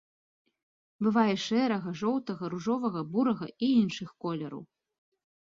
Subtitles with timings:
[1.07, 4.61] Бывае шэрага, жоўтага, ружовага, бурага і іншых колераў.